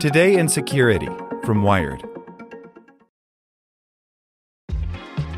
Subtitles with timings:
[0.00, 1.10] Today in Security
[1.44, 2.02] from Wired.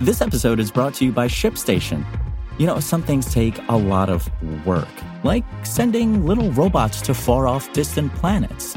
[0.00, 2.04] This episode is brought to you by ShipStation.
[2.58, 4.28] You know, some things take a lot of
[4.66, 4.88] work,
[5.22, 8.76] like sending little robots to far off distant planets.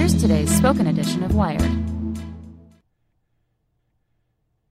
[0.00, 1.70] Here's today's spoken edition of Wired.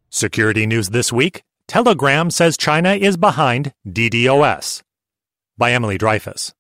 [0.10, 4.82] Security news this week Telegram says China is behind DDoS.
[5.56, 6.54] By Emily Dreyfuss.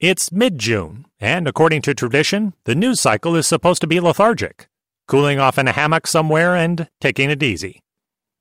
[0.00, 4.66] It's mid June, and according to tradition, the news cycle is supposed to be lethargic,
[5.06, 7.82] cooling off in a hammock somewhere and taking it easy.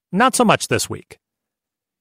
[0.09, 1.19] Not so much this week.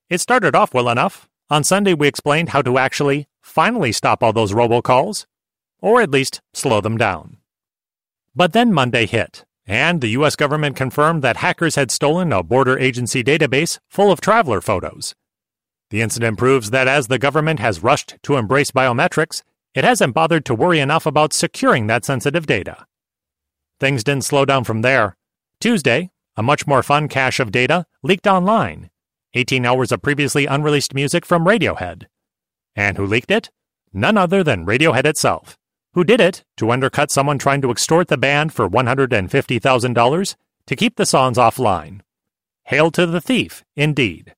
[0.08, 1.28] It started off well enough.
[1.50, 5.26] On Sunday, we explained how to actually finally stop all those robocalls,
[5.82, 7.36] or at least slow them down.
[8.34, 10.36] But then Monday hit, and the U.S.
[10.36, 15.14] government confirmed that hackers had stolen a border agency database full of traveler photos.
[15.90, 19.42] The incident proves that as the government has rushed to embrace biometrics,
[19.74, 22.86] it hasn't bothered to worry enough about securing that sensitive data.
[23.78, 25.16] Things didn't slow down from there.
[25.60, 28.88] Tuesday, a much more fun cache of data leaked online
[29.34, 32.04] 18 hours of previously unreleased music from Radiohead.
[32.76, 33.50] And who leaked it?
[33.90, 35.56] None other than Radiohead itself
[35.94, 40.36] who did it to undercut someone trying to extort the band for $150,000
[40.66, 42.00] to keep the songs offline.
[42.64, 44.34] Hail to the thief, indeed.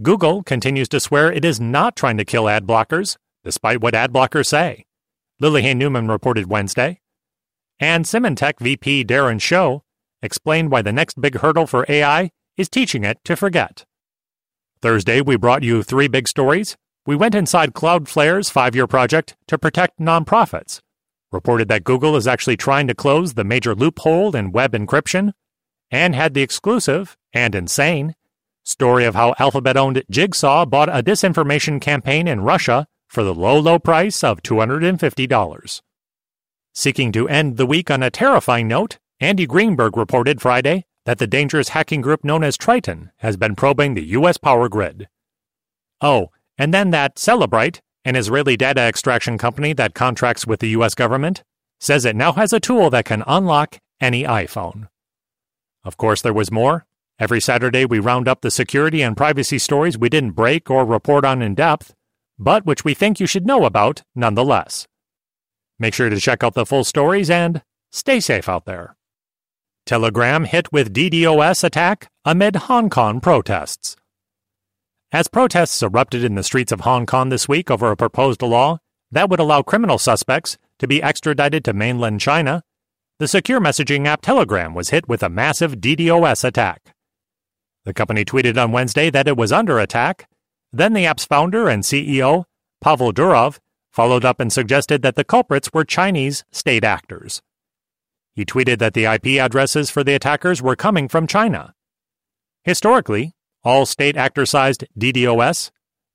[0.00, 4.12] Google continues to swear it is not trying to kill ad blockers, despite what ad
[4.12, 4.84] blockers say.
[5.40, 7.00] Lily Newman reported Wednesday.
[7.80, 9.82] And Symantec VP Darren Shou
[10.22, 13.84] explained why the next big hurdle for AI is teaching it to forget.
[14.80, 16.76] Thursday, we brought you three big stories
[17.06, 20.80] we went inside Cloudflare's five year project to protect nonprofits,
[21.32, 25.32] reported that Google is actually trying to close the major loophole in web encryption,
[25.90, 28.14] and had the exclusive and insane
[28.64, 33.58] story of how Alphabet owned Jigsaw bought a disinformation campaign in Russia for the low,
[33.58, 35.82] low price of $250.
[36.72, 41.26] Seeking to end the week on a terrifying note, Andy Greenberg reported Friday that the
[41.26, 44.38] dangerous hacking group known as Triton has been probing the U.S.
[44.38, 45.08] power grid.
[46.00, 50.94] Oh, and then that Cellebrite, an Israeli data extraction company that contracts with the US
[50.94, 51.42] government,
[51.80, 54.88] says it now has a tool that can unlock any iPhone.
[55.84, 56.86] Of course, there was more.
[57.18, 61.24] Every Saturday, we round up the security and privacy stories we didn't break or report
[61.24, 61.94] on in depth,
[62.38, 64.86] but which we think you should know about nonetheless.
[65.78, 68.96] Make sure to check out the full stories and stay safe out there.
[69.84, 73.96] Telegram hit with DDoS attack amid Hong Kong protests.
[75.14, 78.78] As protests erupted in the streets of Hong Kong this week over a proposed law
[79.10, 82.62] that would allow criminal suspects to be extradited to mainland China,
[83.18, 86.94] the secure messaging app Telegram was hit with a massive DDoS attack.
[87.84, 90.30] The company tweeted on Wednesday that it was under attack.
[90.72, 92.44] Then the app's founder and CEO,
[92.80, 93.58] Pavel Durov,
[93.90, 97.42] followed up and suggested that the culprits were Chinese state actors.
[98.34, 101.74] He tweeted that the IP addresses for the attackers were coming from China.
[102.64, 103.34] Historically,
[103.64, 105.70] all state actor sized DDoS,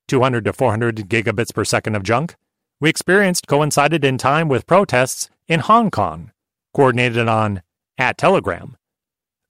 [0.08, 2.36] 200 to 400 gigabits per second of junk,
[2.80, 6.30] we experienced coincided in time with protests in Hong Kong,
[6.74, 7.62] coordinated on
[7.96, 8.76] at Telegram.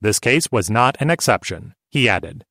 [0.01, 2.45] This case was not an exception, he added.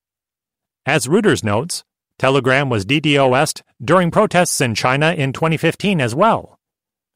[0.85, 1.83] As Reuters notes,
[2.19, 6.57] Telegram was DDoSed during protests in China in 2015 as well.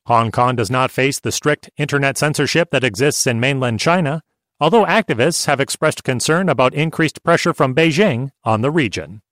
[0.07, 4.21] Hong Kong does not face the strict internet censorship that exists in mainland China,
[4.61, 9.23] although activists have expressed concern about increased pressure from Beijing on the region.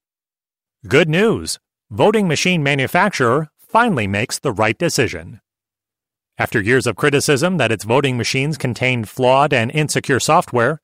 [0.87, 1.59] Good news!
[1.91, 5.39] Voting machine manufacturer finally makes the right decision.
[6.39, 10.81] After years of criticism that its voting machines contained flawed and insecure software,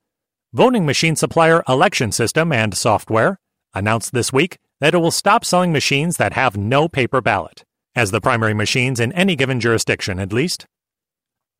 [0.54, 3.40] voting machine supplier Election System and Software
[3.74, 7.64] announced this week that it will stop selling machines that have no paper ballot
[7.96, 10.68] as the primary machines in any given jurisdiction, at least.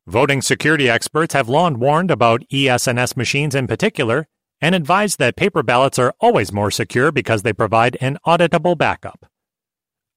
[0.08, 4.28] Voting security experts have long warned about ES&S machines in particular
[4.60, 9.26] and advised that paper ballots are always more secure because they provide an auditable backup.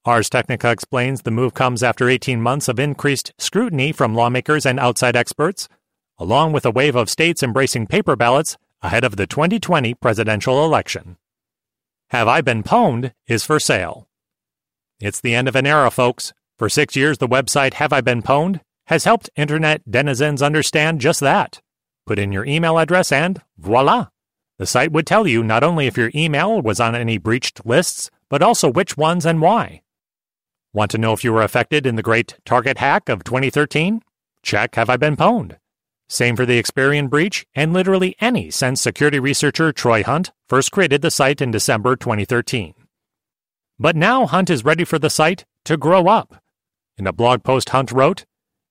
[0.06, 4.80] Ars Technica explains the move comes after 18 months of increased scrutiny from lawmakers and
[4.80, 5.68] outside experts,
[6.20, 11.18] along with a wave of states embracing paper ballots ahead of the 2020 presidential election.
[12.12, 14.08] Have I Been Pwned is for sale.
[15.00, 16.32] It's the end of an era, folks.
[16.60, 21.20] For six years, the website Have I Been Pwned has helped internet denizens understand just
[21.20, 21.62] that.
[22.08, 24.08] Put in your email address and voila!
[24.58, 28.10] The site would tell you not only if your email was on any breached lists,
[28.30, 29.84] but also which ones and why.
[30.74, 34.02] Want to know if you were affected in the great Target hack of 2013?
[34.42, 35.58] Check Have I Been Pwned.
[36.08, 41.04] Same for the Experian breach, and literally any since security researcher Troy Hunt first created
[41.04, 42.74] the site in December 2013.
[43.78, 46.42] But now Hunt is ready for the site to grow up.
[46.98, 48.26] In a blog post Hunt wrote,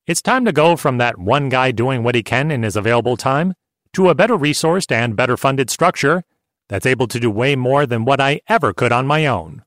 [0.08, 3.19] It's time to go from that one guy doing what he can in his available
[3.19, 3.52] time
[3.93, 6.22] to a better resourced and better funded structure
[6.70, 9.64] that's able to do way more than what I ever could on my own.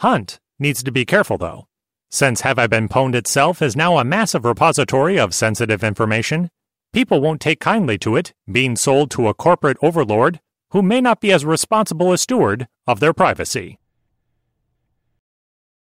[0.00, 1.68] Hunt Needs to be careful, though.
[2.10, 6.50] Since Have I Been Pwned itself is now a massive repository of sensitive information,
[6.92, 10.38] people won't take kindly to it being sold to a corporate overlord
[10.72, 13.78] who may not be as responsible a steward of their privacy.